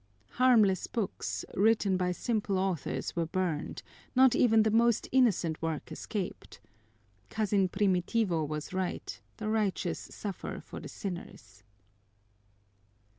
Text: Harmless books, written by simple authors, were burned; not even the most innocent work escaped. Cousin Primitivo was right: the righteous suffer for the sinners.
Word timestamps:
Harmless 0.31 0.87
books, 0.87 1.45
written 1.53 1.95
by 1.95 2.11
simple 2.11 2.57
authors, 2.57 3.15
were 3.15 3.27
burned; 3.27 3.83
not 4.15 4.33
even 4.33 4.63
the 4.63 4.71
most 4.71 5.07
innocent 5.11 5.61
work 5.61 5.91
escaped. 5.91 6.59
Cousin 7.29 7.69
Primitivo 7.69 8.43
was 8.43 8.73
right: 8.73 9.21
the 9.37 9.47
righteous 9.47 9.99
suffer 9.99 10.59
for 10.59 10.79
the 10.79 10.89
sinners. 10.89 11.61